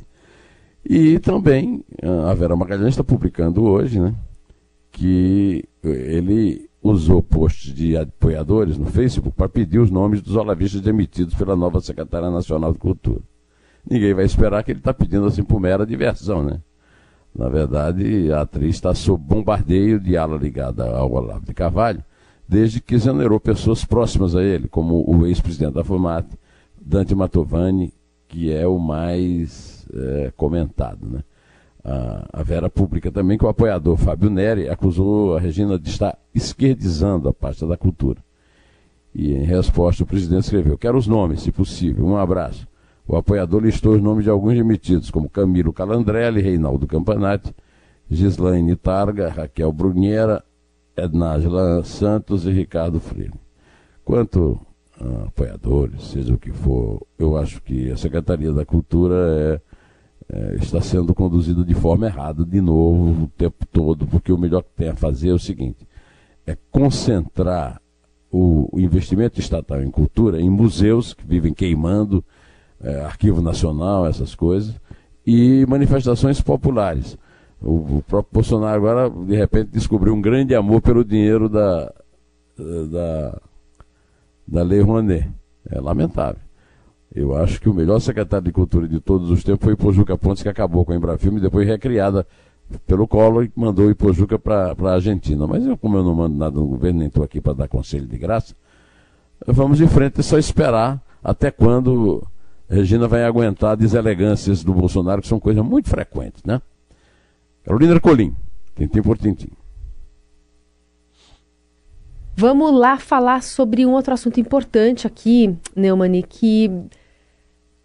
E 0.84 1.20
também 1.20 1.86
a 2.28 2.34
Vera 2.34 2.56
Magalhães 2.56 2.90
está 2.90 3.04
publicando 3.04 3.66
hoje, 3.66 4.00
né, 4.00 4.16
que 4.92 5.64
ele 5.84 6.71
usou 6.82 7.22
posts 7.22 7.74
de 7.74 7.96
apoiadores 7.96 8.78
no 8.78 8.86
Facebook 8.86 9.36
para 9.36 9.48
pedir 9.48 9.80
os 9.80 9.92
nomes 9.92 10.22
dos 10.22 10.36
olavistas 10.36 10.82
demitidos 10.82 11.36
pela 11.36 11.56
nova 11.56 11.80
secretária 11.80 12.30
nacional 12.30 12.74
de 12.74 12.80
cultura. 12.80 13.22
Ninguém 13.88 14.14
vai 14.14 14.26
esperar 14.26 14.64
que 14.64 14.72
ele 14.72 14.80
está 14.80 14.94
pedindo 14.94 15.26
assim 15.26 15.44
por 15.44 15.60
mera 15.60 15.86
diversão, 15.86 16.44
né? 16.44 16.60
Na 17.34 17.48
verdade, 17.48 18.32
a 18.32 18.42
atriz 18.42 18.76
está 18.76 18.94
sob 18.94 19.24
bombardeio 19.24 20.00
de 20.00 20.18
ala 20.18 20.38
ligada 20.38 20.86
ao 20.86 21.12
Olavo 21.12 21.46
de 21.46 21.54
Carvalho, 21.54 22.04
desde 22.48 22.82
que 22.82 22.96
exonerou 22.96 23.40
pessoas 23.40 23.86
próximas 23.86 24.36
a 24.36 24.44
ele, 24.44 24.68
como 24.68 25.10
o 25.10 25.26
ex-presidente 25.26 25.76
da 25.76 25.84
FUMAT, 25.84 26.28
Dante 26.80 27.16
Matovani, 27.16 27.94
que 28.28 28.52
é 28.52 28.68
o 28.68 28.78
mais 28.78 29.88
é, 29.94 30.34
comentado. 30.36 31.08
Né? 31.08 31.24
A, 31.84 32.28
a, 32.32 32.44
Vera 32.44 32.70
Pública 32.70 33.12
também, 33.12 33.38
que 33.38 33.46
o 33.46 33.50
apoiador 33.50 33.98
Fábio 33.98 34.30
Neri 34.30 34.70
acusou 34.70 35.36
a 35.36 35.40
Regina 35.40 35.80
de 35.80 35.90
estar 35.90 36.18
esquerdizando 36.34 37.28
a 37.28 37.34
pasta 37.34 37.66
da 37.66 37.76
cultura. 37.76 38.20
E 39.14 39.34
em 39.34 39.44
resposta, 39.44 40.04
o 40.04 40.06
presidente 40.06 40.44
escreveu: 40.44 40.78
Quero 40.78 40.98
os 40.98 41.08
nomes, 41.08 41.42
se 41.42 41.52
possível. 41.52 42.06
Um 42.06 42.18
abraço. 42.18 42.68
O 43.08 43.16
apoiador 43.16 43.62
listou 43.62 43.96
os 43.96 44.02
nomes 44.02 44.24
de 44.24 44.30
alguns 44.30 44.54
demitidos, 44.54 45.10
como 45.10 45.28
Camilo 45.28 45.74
Calandrelli, 45.74 46.40
Reinaldo 46.42 46.88
Campanati, 46.88 47.54
Gislaine 48.10 48.76
Targa, 48.76 49.30
Raquel 49.30 49.72
Bruniera, 49.72 50.44
Ednágela 50.96 51.84
Santos 51.84 52.46
e 52.46 52.52
Ricardo 52.52 53.00
Freire. 53.00 53.34
Quanto 54.06 54.60
a 55.00 55.28
apoiadores, 55.28 56.04
seja 56.04 56.34
o 56.34 56.38
que 56.38 56.52
for, 56.52 57.02
eu 57.18 57.36
acho 57.38 57.62
que 57.62 57.92
a 57.92 57.98
Secretaria 57.98 58.52
da 58.52 58.66
Cultura 58.66 59.16
é, 59.16 59.62
é, 60.32 60.56
está 60.56 60.80
sendo 60.80 61.14
conduzida 61.14 61.62
de 61.64 61.74
forma 61.74 62.06
errada, 62.06 62.46
de 62.46 62.62
novo, 62.62 63.24
o 63.24 63.28
tempo 63.38 63.66
todo, 63.70 64.08
porque 64.08 64.32
o 64.32 64.38
melhor 64.38 64.64
que 64.64 64.70
tem 64.78 64.88
a 64.88 64.96
fazer 64.96 65.30
é 65.30 65.34
o 65.34 65.40
seguinte: 65.40 65.86
é 66.48 66.56
concentrar 66.72 67.82
o, 68.32 68.70
o 68.72 68.80
investimento 68.80 69.42
estatal 69.42 69.84
em 69.84 69.92
cultura 69.92 70.40
em 70.40 70.50
museus 70.50 71.14
que 71.14 71.28
vivem 71.28 71.54
queimando, 71.54 72.24
é, 72.82 73.02
Arquivo 73.02 73.42
Nacional, 73.42 74.08
essas 74.08 74.34
coisas, 74.34 74.74
e 75.28 75.66
manifestações 75.68 76.40
populares. 76.40 77.18
O, 77.62 77.98
o, 77.98 78.04
próprio 78.08 78.34
Bolsonaro 78.34 78.76
agora, 78.76 79.10
de 79.10 79.36
repente, 79.36 79.70
descobriu 79.72 80.14
um 80.14 80.22
grande 80.22 80.56
amor 80.56 80.82
pelo 80.82 81.04
dinheiro 81.04 81.50
da, 81.50 81.94
da, 82.58 83.42
da 84.48 84.64
Lei 84.64 84.80
Rouanet. 84.80 85.30
É 85.70 85.80
lamentável. 85.80 86.42
Eu 87.14 87.36
acho 87.36 87.60
que 87.60 87.70
o 87.70 87.74
melhor 87.74 88.00
secretário 88.00 88.46
de 88.46 88.52
Cultura 88.52 88.88
de 88.88 89.00
todos 89.00 89.30
os 89.30 89.44
tempos 89.44 89.66
foi 89.66 89.74
Ipojuca 89.74 90.18
Pontes, 90.18 90.42
que 90.42 90.50
acabou 90.50 90.86
com 90.86 90.94
a 90.94 90.96
Embrafilme 90.96 91.40
e 91.40 91.42
depois 91.42 91.68
recriada 91.68 92.26
pelo 92.88 93.06
Collor 93.08 93.44
e 93.44 93.52
mandou 93.56 93.90
Ipojuca 93.90 94.40
para 94.40 94.74
a 94.80 94.94
Argentina. 94.94 95.46
Mas 95.46 95.66
eu, 95.66 95.78
como 95.78 95.98
eu 95.98 96.04
não 96.04 96.16
mando 96.16 96.38
nada 96.38 96.56
no 96.56 96.66
governo, 96.66 97.00
nem 97.00 97.10
estou 97.10 97.24
aqui 97.24 97.42
para 97.42 97.54
dar 97.54 97.68
conselho 97.68 98.08
de 98.08 98.18
graça, 98.18 98.56
vamos 99.46 99.82
em 99.82 99.88
frente, 99.88 100.20
é 100.20 100.24
só 100.24 100.38
esperar 100.38 101.02
até 101.22 101.52
quando 101.52 102.26
Regina 102.70 103.08
vai 103.08 103.26
aguentar 103.26 103.76
deselegâncias 103.76 104.64
do 104.64 104.74
Bolsonaro, 104.74 105.22
que 105.22 105.28
são 105.28 105.40
coisas 105.40 105.64
muito 105.64 105.90
frequentes, 105.90 106.42
né? 106.46 106.62
Carolina 107.66 107.94
Ercolim, 107.94 108.34
tintim 108.76 109.02
por 109.02 109.18
tintim. 109.18 109.52
Vamos 112.36 112.74
lá 112.74 112.98
falar 112.98 113.44
sobre 113.44 113.86
um 113.86 113.92
outro 113.92 114.14
assunto 114.14 114.40
importante 114.40 115.06
aqui, 115.06 115.56
Neumani, 115.76 116.24
que, 116.24 116.72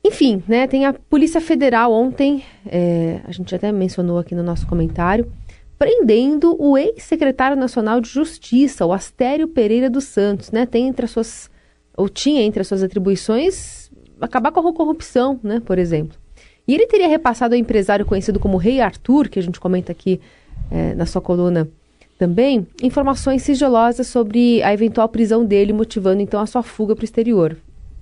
enfim, 0.07 0.43
né, 0.47 0.67
tem 0.67 0.87
a 0.87 0.93
Polícia 0.93 1.41
Federal 1.41 1.93
ontem, 1.93 2.45
é, 2.67 3.21
a 3.25 3.33
gente 3.33 3.55
até 3.55 3.71
mencionou 3.73 4.19
aqui 4.19 4.35
no 4.35 4.43
nosso 4.43 4.67
comentário, 4.67 5.31
prendendo 5.79 6.57
o 6.59 6.77
ex-secretário 6.77 7.57
nacional 7.57 8.01
de 8.01 8.09
Justiça, 8.09 8.87
o 8.87 8.93
Astério 8.93 9.49
Pereira 9.49 9.91
dos 9.91 10.05
Santos, 10.05 10.51
né, 10.51 10.65
tem 10.67 10.89
entre 10.89 11.05
as 11.05 11.11
suas, 11.11 11.51
ou 11.97 12.09
tinha 12.09 12.43
entre 12.43 12.61
as 12.61 12.69
suas 12.69 12.83
atribuições, 12.83 13.91
acabar 14.21 14.53
com 14.53 14.61
a 14.61 14.73
corrupção, 14.73 15.39
né, 15.43 15.61
por 15.65 15.79
exemplo. 15.79 16.17
E 16.67 16.75
ele 16.75 16.87
teria 16.87 17.09
repassado 17.09 17.55
ao 17.55 17.61
empresário 17.61 18.05
conhecido 18.05 18.41
como 18.41 18.57
Rei 18.57 18.81
Arthur, 18.81 19.29
que 19.29 19.39
a 19.39 19.43
gente 19.43 19.61
comenta 19.61 19.93
aqui 19.93 20.21
é, 20.71 20.95
na 20.95 21.07
sua 21.07 21.21
coluna 21.21 21.69
também, 22.19 22.67
informações 22.83 23.43
sigilosas 23.43 24.07
sobre 24.07 24.63
a 24.63 24.73
eventual 24.73 25.09
prisão 25.09 25.45
dele, 25.45 25.73
motivando 25.73 26.23
então 26.23 26.41
a 26.41 26.47
sua 26.47 26.63
fuga 26.63 26.95
para 26.95 27.03
o 27.03 27.05
exterior. 27.05 27.57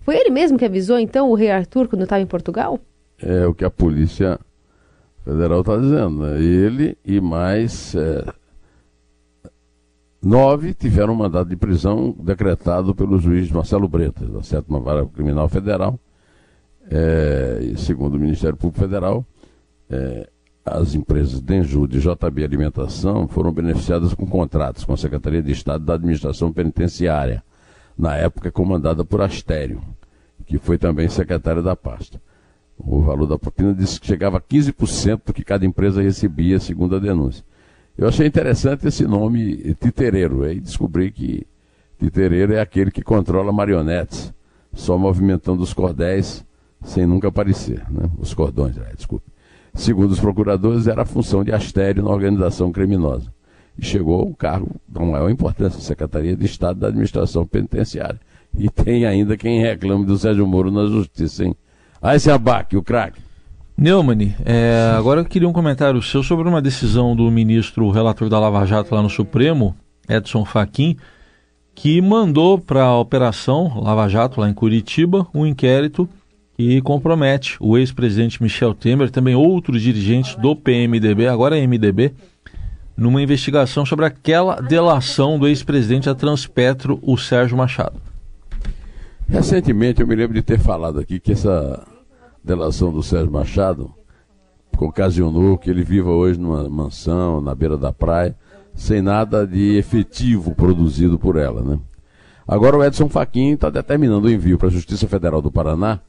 Foi 0.05 0.17
ele 0.17 0.31
mesmo 0.31 0.59
que 0.59 0.65
avisou 0.65 0.99
então 0.99 1.31
o 1.31 1.35
Rei 1.35 1.51
Arthur 1.51 1.89
quando 1.89 2.03
estava 2.03 2.23
em 2.23 2.27
Portugal? 2.27 2.79
É 3.21 3.47
o 3.47 3.55
que 3.55 3.65
a 3.65 3.71
Polícia 3.71 4.39
Federal 5.25 5.61
está 5.61 5.77
dizendo. 5.77 6.19
Né? 6.19 6.43
Ele 6.43 6.97
e 7.05 7.21
mais 7.21 7.95
é, 7.95 8.25
nove 10.23 10.75
tiveram 10.75 11.15
mandado 11.15 11.49
de 11.49 11.57
prisão 11.57 12.15
decretado 12.19 12.95
pelo 12.95 13.19
juiz 13.19 13.51
Marcelo 13.51 13.89
Bretas, 13.89 14.29
da 14.29 14.43
Sétima 14.43 14.79
Vara 14.79 15.07
Criminal 15.07 15.49
Federal 15.49 15.99
é, 16.91 17.73
segundo 17.77 18.17
o 18.17 18.21
Ministério 18.21 18.57
Público 18.57 18.81
Federal, 18.81 19.25
é, 19.89 20.29
as 20.65 20.95
empresas 20.95 21.41
Denjud 21.41 21.95
e 21.97 22.01
JB 22.01 22.45
Alimentação 22.45 23.29
foram 23.29 23.53
beneficiadas 23.53 24.15
com 24.15 24.27
contratos 24.27 24.85
com 24.85 24.95
a 24.95 24.97
Secretaria 24.97 25.43
de 25.43 25.53
Estado 25.53 25.85
da 25.85 25.95
Administração 25.95 26.53
Penitenciária, 26.53 27.43
na 27.97 28.17
época 28.17 28.51
comandada 28.51 29.05
por 29.05 29.21
Astério, 29.21 29.81
que 30.47 30.59
foi 30.59 30.79
também 30.79 31.09
secretário 31.09 31.63
da 31.63 31.77
pasta. 31.77 32.21
O 32.77 33.01
valor 33.01 33.27
da 33.27 33.39
propina 33.39 33.73
disse 33.73 34.01
que 34.01 34.07
chegava 34.07 34.39
a 34.39 34.41
15% 34.41 35.21
do 35.27 35.33
que 35.33 35.45
cada 35.45 35.65
empresa 35.65 36.03
recebia, 36.03 36.59
segundo 36.59 36.97
a 36.97 36.99
denúncia. 36.99 37.45
Eu 37.97 38.09
achei 38.09 38.27
interessante 38.27 38.89
esse 38.89 39.07
nome 39.07 39.75
Titereiro, 39.75 40.43
aí 40.43 40.59
descobri 40.59 41.13
que 41.13 41.47
Titereiro 41.99 42.53
é 42.53 42.61
aquele 42.61 42.91
que 42.91 43.03
controla 43.03 43.53
marionetes, 43.53 44.35
só 44.73 44.99
movimentando 44.99 45.63
os 45.63 45.73
cordéis 45.73 46.45
sem 46.85 47.07
nunca 47.07 47.29
aparecer, 47.29 47.83
né? 47.91 48.11
os 48.19 48.35
cordões, 48.35 48.77
é, 48.77 48.93
desculpe. 48.95 49.27
Segundo 49.75 50.11
os 50.11 50.21
procuradores, 50.21 50.87
era 50.87 51.03
a 51.03 51.07
função 51.07 51.43
de 51.43 51.53
Astério 51.53 52.03
na 52.03 52.11
organização 52.11 52.71
criminosa. 52.71 53.33
E 53.79 53.85
chegou 53.85 54.21
ao 54.21 54.35
cargo 54.35 54.77
da 54.87 55.01
maior 55.01 55.31
importância, 55.31 55.81
Secretaria 55.81 56.37
de 56.37 56.45
Estado 56.45 56.81
da 56.81 56.89
Administração 56.89 57.47
Penitenciária. 57.47 58.21
E 58.57 58.69
tem 58.71 59.05
ainda 59.05 59.37
quem 59.37 59.61
reclame 59.61 60.07
do 60.07 60.17
Sérgio 60.17 60.47
Moro 60.47 60.71
na 60.71 60.87
Justiça, 60.87 61.45
hein? 61.45 61.57
Aí 62.01 62.17
esse 62.17 62.31
abaque, 62.31 62.77
o 62.77 62.83
craque. 62.83 63.21
Neumann, 63.77 64.33
é, 64.45 64.95
agora 64.97 65.21
eu 65.21 65.25
queria 65.25 65.49
um 65.49 65.53
comentário 65.53 66.01
seu 66.01 66.23
sobre 66.23 66.49
uma 66.49 66.63
decisão 66.63 67.17
do 67.17 67.29
ministro 67.29 67.91
relator 67.91 68.29
da 68.29 68.39
Lava 68.39 68.65
Jato 68.65 68.95
lá 68.95 69.03
no 69.03 69.11
Supremo, 69.11 69.75
Edson 70.09 70.45
Fachin, 70.45 70.97
que 71.75 72.01
mandou 72.01 72.57
para 72.57 72.85
a 72.85 72.99
Operação 72.99 73.81
Lava 73.81 74.09
Jato 74.09 74.41
lá 74.41 74.49
em 74.49 74.55
Curitiba 74.55 75.27
um 75.35 75.45
inquérito 75.45 76.09
e 76.57 76.81
compromete 76.83 77.57
o 77.59 77.77
ex-presidente 77.77 78.41
Michel 78.41 78.75
Temer, 78.75 79.11
também 79.11 79.35
outros 79.35 79.83
dirigentes 79.83 80.37
do 80.37 80.55
PMDB, 80.55 81.27
agora 81.27 81.59
é 81.59 81.67
MDB, 81.67 82.13
numa 82.97 83.23
investigação 83.23 83.85
sobre 83.85 84.05
aquela 84.05 84.57
delação 84.57 85.39
do 85.39 85.49
ex-presidente 85.49 86.07
da 86.07 86.15
Transpetro, 86.15 86.99
o 87.03 87.17
Sérgio 87.17 87.57
Machado. 87.57 88.01
Recentemente 89.29 90.01
eu 90.01 90.07
me 90.07 90.15
lembro 90.15 90.35
de 90.35 90.43
ter 90.43 90.59
falado 90.59 91.01
aqui 91.01 91.19
que 91.19 91.33
essa 91.33 91.87
delação 92.43 92.93
do 92.93 93.03
Sérgio 93.03 93.33
Machado 93.33 93.93
ocasionou 94.79 95.57
que 95.57 95.71
ele 95.71 95.83
viva 95.83 96.11
hoje 96.11 96.39
numa 96.39 96.69
mansão 96.69 97.41
na 97.41 97.55
beira 97.55 97.77
da 97.77 97.93
praia, 97.93 98.37
sem 98.75 99.01
nada 99.01 99.47
de 99.47 99.77
efetivo 99.77 100.55
produzido 100.55 101.19
por 101.19 101.37
ela, 101.37 101.63
né? 101.63 101.79
Agora 102.47 102.77
o 102.77 102.85
Edson 102.85 103.09
Fachin 103.09 103.55
está 103.55 103.71
determinando 103.71 104.27
o 104.27 104.31
envio 104.31 104.59
para 104.59 104.69
a 104.69 104.71
Justiça 104.71 105.09
Federal 105.09 105.41
do 105.41 105.51
Paraná 105.51 106.01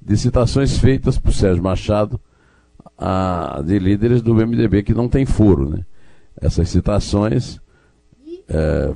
de 0.00 0.16
citações 0.16 0.78
feitas 0.78 1.18
por 1.18 1.32
Sérgio 1.32 1.62
Machado 1.62 2.18
a, 2.96 3.62
de 3.64 3.78
líderes 3.78 4.22
do 4.22 4.34
MDB 4.34 4.82
que 4.82 4.94
não 4.94 5.08
tem 5.08 5.26
foro, 5.26 5.68
né? 5.68 5.84
Essas 6.42 6.68
citações 6.68 7.60
é, 8.48 8.92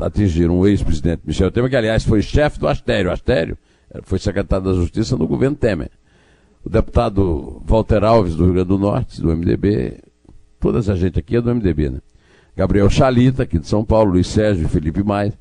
atingiram 0.00 0.58
o 0.58 0.66
ex-presidente 0.66 1.22
Michel 1.24 1.50
Temer, 1.50 1.68
que 1.70 1.76
aliás 1.76 2.02
foi 2.02 2.22
chefe 2.22 2.58
do 2.58 2.66
Astério. 2.66 3.12
Astério 3.12 3.58
foi 4.04 4.18
secretário 4.18 4.64
da 4.64 4.72
Justiça 4.72 5.16
no 5.16 5.26
governo 5.26 5.54
Temer. 5.54 5.90
O 6.64 6.70
deputado 6.70 7.62
Walter 7.66 8.02
Alves, 8.04 8.34
do 8.34 8.44
Rio 8.44 8.54
Grande 8.54 8.68
do 8.68 8.78
Norte, 8.78 9.20
do 9.20 9.36
MDB, 9.36 10.00
toda 10.58 10.78
essa 10.78 10.96
gente 10.96 11.18
aqui 11.18 11.36
é 11.36 11.40
do 11.40 11.54
MDB, 11.54 11.90
né? 11.90 11.98
Gabriel 12.56 12.88
Chalita, 12.88 13.42
aqui 13.42 13.58
de 13.58 13.66
São 13.66 13.84
Paulo, 13.84 14.12
Luiz 14.12 14.28
Sérgio 14.28 14.68
Felipe 14.68 15.02
Maia, 15.02 15.32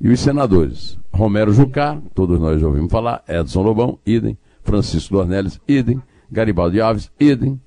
e 0.00 0.08
os 0.08 0.20
senadores, 0.20 0.98
Romero 1.12 1.52
Jucá, 1.52 2.00
todos 2.14 2.38
nós 2.38 2.60
já 2.60 2.66
ouvimos 2.66 2.90
falar, 2.90 3.22
Edson 3.28 3.62
Lobão, 3.62 3.98
idem, 4.04 4.36
Francisco 4.62 5.14
Dornelles, 5.14 5.60
idem, 5.66 6.02
Garibaldi 6.30 6.80
Alves, 6.80 7.10
idem, 7.18 7.60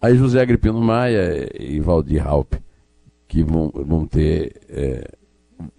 aí 0.00 0.16
José 0.16 0.40
Agripino 0.40 0.80
Maia 0.80 1.48
e 1.58 1.80
Valdir 1.80 2.22
Raup, 2.22 2.54
que 3.28 3.42
vão, 3.42 3.70
vão 3.74 4.06
ter, 4.06 4.60
é, 4.68 5.08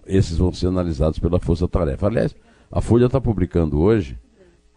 esses 0.06 0.38
vão 0.38 0.52
ser 0.54 0.68
analisados 0.68 1.20
pela 1.20 1.40
Força 1.40 1.68
Tarefa. 1.68 2.08
Aliás, 2.08 2.36
a 2.72 2.82
Folha 2.82 3.06
está 3.06 3.22
publicando 3.22 3.80
hoje 3.80 4.18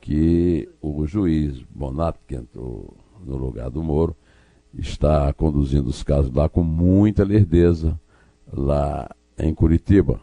que 0.00 0.68
o 0.80 1.06
juiz 1.06 1.62
Bonato, 1.70 2.20
que 2.26 2.34
entrou 2.34 2.96
no 3.24 3.36
lugar 3.36 3.70
do 3.70 3.82
Moro, 3.82 4.16
está 4.72 5.32
conduzindo 5.32 5.88
os 5.88 6.02
casos 6.02 6.32
lá 6.32 6.48
com 6.48 6.62
muita 6.62 7.24
lerdeza, 7.24 7.98
lá 8.52 9.08
em 9.38 9.52
Curitiba. 9.54 10.20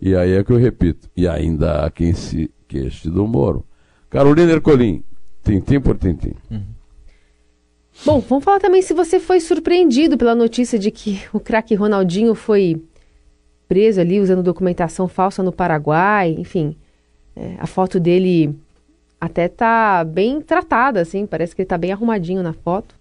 E 0.00 0.16
aí 0.16 0.32
é 0.32 0.42
que 0.42 0.52
eu 0.52 0.56
repito, 0.56 1.08
e 1.16 1.28
ainda 1.28 1.84
há 1.84 1.90
quem 1.90 2.12
se 2.12 2.50
queixe 2.66 3.08
do 3.08 3.26
Moro. 3.26 3.64
Carolina 4.10 4.52
Ercolim, 4.52 5.04
tintim 5.44 5.80
por 5.80 5.96
tintim. 5.96 6.34
Uhum. 6.50 6.64
Bom, 8.04 8.20
vamos 8.20 8.44
falar 8.44 8.58
também 8.58 8.82
se 8.82 8.94
você 8.94 9.20
foi 9.20 9.38
surpreendido 9.38 10.16
pela 10.16 10.34
notícia 10.34 10.78
de 10.78 10.90
que 10.90 11.22
o 11.32 11.38
craque 11.38 11.74
Ronaldinho 11.74 12.34
foi 12.34 12.82
preso 13.68 14.00
ali 14.00 14.20
usando 14.20 14.42
documentação 14.42 15.06
falsa 15.06 15.42
no 15.42 15.52
Paraguai, 15.52 16.34
enfim. 16.38 16.76
É, 17.34 17.56
a 17.58 17.66
foto 17.66 18.00
dele 18.00 18.54
até 19.20 19.46
tá 19.48 20.04
bem 20.04 20.40
tratada, 20.40 21.00
assim, 21.00 21.26
parece 21.26 21.54
que 21.54 21.62
ele 21.62 21.68
tá 21.68 21.78
bem 21.78 21.92
arrumadinho 21.92 22.42
na 22.42 22.52
foto. 22.52 22.94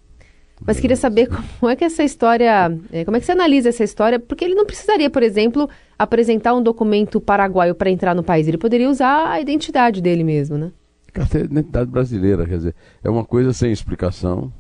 Mas 0.66 0.80
queria 0.80 0.96
saber 0.96 1.28
como 1.60 1.72
é 1.72 1.76
que 1.76 1.84
essa 1.84 2.04
história, 2.04 2.72
é, 2.92 3.04
como 3.04 3.18
é 3.18 3.20
que 3.20 3.26
você 3.26 3.32
analisa 3.32 3.70
essa 3.70 3.84
história, 3.84 4.20
porque 4.20 4.46
ele 4.46 4.54
não 4.54 4.66
precisaria, 4.66 5.10
por 5.10 5.24
exemplo, 5.24 5.68
apresentar 5.98 6.54
um 6.54 6.62
documento 6.62 7.20
paraguaio 7.20 7.74
para 7.74 7.90
entrar 7.90 8.14
no 8.14 8.24
país, 8.24 8.48
ele 8.48 8.58
poderia 8.58 8.90
usar 8.90 9.32
a 9.32 9.42
identidade 9.42 10.02
dele 10.02 10.24
mesmo, 10.24 10.58
né? 10.58 10.72
Carteira 11.12 11.48
de 11.48 11.54
identidade 11.54 11.90
brasileira, 11.90 12.46
quer 12.46 12.58
dizer, 12.58 12.76
é 13.04 13.10
uma 13.10 13.26
coisa 13.26 13.52
sem 13.52 13.72
explicação. 13.72 14.54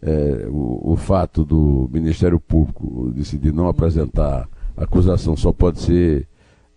É, 0.00 0.46
o, 0.48 0.92
o 0.92 0.96
fato 0.96 1.44
do 1.44 1.88
Ministério 1.92 2.38
Público 2.38 3.10
decidir 3.10 3.52
não 3.52 3.68
apresentar 3.68 4.48
acusação 4.76 5.36
só 5.36 5.52
pode 5.52 5.80
ser 5.80 6.28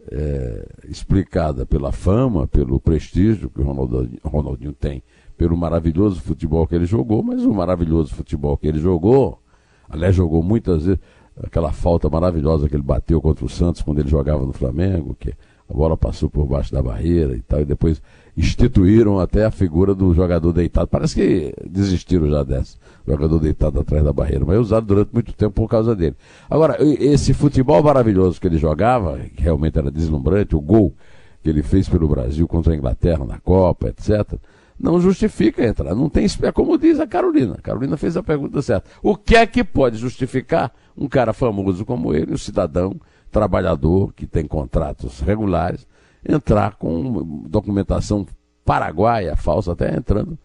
é, 0.09 0.67
explicada 0.89 1.65
pela 1.65 1.91
fama, 1.91 2.47
pelo 2.47 2.79
prestígio 2.79 3.49
que 3.49 3.61
o 3.61 3.63
Ronaldinho, 3.63 4.19
Ronaldinho 4.23 4.73
tem, 4.73 5.03
pelo 5.37 5.55
maravilhoso 5.55 6.21
futebol 6.21 6.65
que 6.65 6.75
ele 6.75 6.85
jogou, 6.85 7.21
mas 7.21 7.43
o 7.45 7.53
maravilhoso 7.53 8.13
futebol 8.13 8.57
que 8.57 8.67
ele 8.67 8.79
jogou, 8.79 9.39
aliás, 9.89 10.15
jogou 10.15 10.41
muitas 10.41 10.85
vezes 10.85 10.99
aquela 11.41 11.71
falta 11.71 12.09
maravilhosa 12.09 12.67
que 12.67 12.75
ele 12.75 12.83
bateu 12.83 13.21
contra 13.21 13.45
o 13.45 13.49
Santos 13.49 13.81
quando 13.81 13.99
ele 13.99 14.09
jogava 14.09 14.45
no 14.45 14.53
Flamengo, 14.53 15.15
que 15.19 15.33
a 15.71 15.73
bola 15.73 15.95
passou 15.95 16.29
por 16.29 16.45
baixo 16.45 16.71
da 16.73 16.83
barreira 16.83 17.33
e 17.33 17.41
tal, 17.41 17.61
e 17.61 17.65
depois 17.65 18.01
instituíram 18.35 19.19
até 19.19 19.45
a 19.45 19.51
figura 19.51 19.95
do 19.95 20.13
jogador 20.13 20.51
deitado. 20.51 20.87
Parece 20.87 21.15
que 21.15 21.53
desistiram 21.65 22.29
já 22.29 22.43
dessa, 22.43 22.77
jogador 23.07 23.39
deitado 23.39 23.79
atrás 23.79 24.03
da 24.03 24.11
barreira, 24.11 24.45
mas 24.45 24.57
é 24.57 24.59
usado 24.59 24.85
durante 24.85 25.13
muito 25.13 25.33
tempo 25.33 25.53
por 25.53 25.69
causa 25.69 25.95
dele. 25.95 26.15
Agora, 26.49 26.77
esse 26.79 27.33
futebol 27.33 27.81
maravilhoso 27.81 28.39
que 28.39 28.47
ele 28.47 28.57
jogava, 28.57 29.17
que 29.35 29.41
realmente 29.41 29.77
era 29.77 29.89
deslumbrante, 29.89 30.55
o 30.55 30.61
gol 30.61 30.93
que 31.41 31.49
ele 31.49 31.63
fez 31.63 31.87
pelo 31.87 32.07
Brasil 32.07 32.47
contra 32.47 32.73
a 32.73 32.75
Inglaterra 32.75 33.25
na 33.25 33.39
Copa, 33.39 33.87
etc., 33.89 34.37
não 34.77 34.99
justifica 34.99 35.63
entrar. 35.63 35.95
Não 35.95 36.09
tem, 36.09 36.25
é 36.41 36.51
como 36.51 36.77
diz 36.77 36.99
a 36.99 37.05
Carolina. 37.05 37.53
A 37.53 37.61
Carolina 37.61 37.95
fez 37.97 38.17
a 38.17 38.23
pergunta 38.23 38.61
certa. 38.61 38.89
O 39.01 39.15
que 39.15 39.35
é 39.35 39.45
que 39.45 39.63
pode 39.63 39.97
justificar 39.97 40.73
um 40.97 41.07
cara 41.07 41.33
famoso 41.33 41.85
como 41.85 42.13
ele, 42.13 42.33
um 42.33 42.37
cidadão 42.37 42.99
trabalhador 43.31 44.13
que 44.13 44.27
tem 44.27 44.45
contratos 44.45 45.21
regulares, 45.21 45.87
entrar 46.27 46.75
com 46.75 47.45
documentação 47.47 48.25
paraguaia, 48.65 49.35
falsa, 49.35 49.71
até 49.71 49.95
entrando 49.95 50.37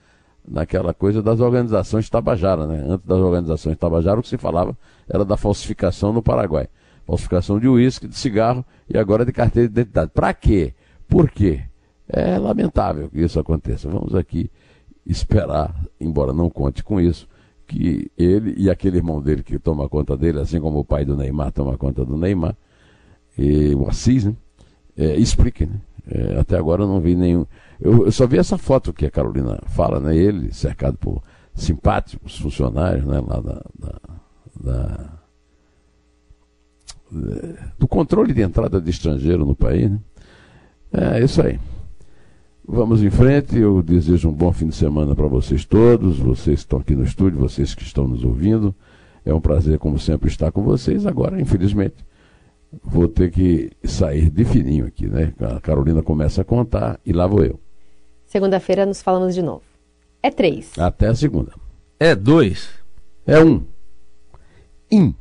naquela 0.47 0.95
coisa 0.95 1.23
das 1.23 1.41
organizações 1.41 2.09
Tabajara, 2.09 2.67
né? 2.67 2.85
Antes 2.89 3.07
das 3.07 3.19
organizações 3.19 3.77
Tabajara, 3.77 4.19
o 4.19 4.23
que 4.23 4.29
se 4.29 4.39
falava 4.39 4.77
era 5.09 5.25
da 5.25 5.37
falsificação 5.37 6.13
no 6.13 6.23
Paraguai. 6.23 6.69
Falsificação 7.05 7.59
de 7.59 7.69
uísque, 7.69 8.09
de 8.09 8.17
cigarro 8.17 8.65
e 8.89 8.97
agora 8.97 9.25
de 9.25 9.33
carteira 9.33 9.69
de 9.69 9.81
identidade. 9.81 10.11
Para 10.15 10.33
quê? 10.33 10.75
Por 11.09 11.31
quê? 11.31 11.63
É 12.09 12.39
lamentável 12.39 13.09
que 13.09 13.21
isso 13.21 13.39
aconteça. 13.39 13.89
Vamos 13.89 14.15
aqui 14.15 14.51
esperar, 15.05 15.75
embora 16.01 16.33
não 16.33 16.51
conte 16.51 16.83
com 16.83 17.01
isso, 17.01 17.29
que 17.67 18.11
ele 18.17 18.55
e 18.57 18.71
aquele 18.71 18.97
irmão 18.97 19.21
dele 19.21 19.43
que 19.43 19.59
toma 19.59 19.89
conta 19.89 20.17
dele, 20.17 20.41
assim 20.41 20.61
como 20.61 20.81
o 20.81 20.85
pai 20.85 21.05
do 21.05 21.17
Neymar 21.17 21.53
toma 21.53 21.77
conta 21.77 22.05
do 22.05 22.17
Neymar, 22.17 22.57
e 23.39 23.75
o 23.75 23.89
Assis, 23.89 24.25
né? 24.25 24.35
É, 24.97 25.17
explique, 25.17 25.67
né? 25.67 25.81
É, 26.09 26.39
até 26.39 26.57
agora 26.57 26.83
eu 26.83 26.89
não 26.89 27.01
vi 27.01 27.15
nenhum. 27.15 27.45
Eu, 27.81 28.07
eu, 28.07 28.13
só 28.13 28.27
vi 28.27 28.39
essa 28.39 28.57
foto 28.57 28.93
que 28.93 29.05
a 29.05 29.11
Carolina 29.11 29.59
fala, 29.67 30.01
né? 30.01 30.17
Ele 30.17 30.53
cercado 30.53 30.97
por 30.97 31.23
simpáticos 31.55 32.39
funcionários, 32.39 33.05
né? 33.05 33.21
Lá 33.21 33.41
da, 33.41 33.63
da, 33.79 34.01
da 34.61 35.17
do 37.79 37.87
controle 37.87 38.33
de 38.33 38.43
entrada 38.43 38.81
de 38.81 38.91
estrangeiro 38.91 39.45
no 39.45 39.55
país, 39.55 39.91
né? 39.91 40.01
É 40.93 41.23
isso 41.23 41.43
aí. 41.43 41.59
Vamos 42.67 43.03
em 43.03 43.11
frente. 43.11 43.59
Eu 43.59 43.83
desejo 43.83 44.29
um 44.29 44.33
bom 44.33 44.53
fim 44.53 44.69
de 44.69 44.75
semana 44.75 45.15
para 45.15 45.27
vocês 45.27 45.65
todos, 45.65 46.19
vocês 46.19 46.61
que 46.61 46.65
estão 46.65 46.79
aqui 46.79 46.97
no 46.97 47.05
estúdio, 47.05 47.39
vocês 47.39 47.75
que 47.75 47.83
estão 47.83 48.09
nos 48.09 48.25
ouvindo. 48.25 48.75
É 49.25 49.35
um 49.35 49.41
prazer, 49.41 49.79
como 49.79 49.99
sempre, 49.99 50.29
estar 50.29 50.51
com 50.51 50.63
vocês. 50.63 51.07
Agora, 51.07 51.41
infelizmente, 51.41 51.97
vou 52.83 53.09
ter 53.09 53.31
que 53.31 53.71
sair 53.85 54.31
de 54.31 54.45
fininho 54.45 54.87
aqui, 54.87 55.07
né? 55.07 55.33
A 55.41 55.61
Carolina 55.61 56.03
começa 56.03 56.43
a 56.43 56.45
contar 56.45 57.01
e 57.05 57.13
lá 57.13 57.27
vou 57.27 57.45
eu. 57.45 57.61
Segunda-feira 58.27 58.85
nos 58.85 59.03
falamos 59.03 59.35
de 59.35 59.43
novo. 59.43 59.63
É 60.23 60.31
três. 60.31 60.73
Até 60.79 61.09
a 61.09 61.15
segunda. 61.15 61.53
É 61.99 62.15
dois. 62.15 62.69
É 63.27 63.43
um. 63.43 63.65
In. 64.91 65.15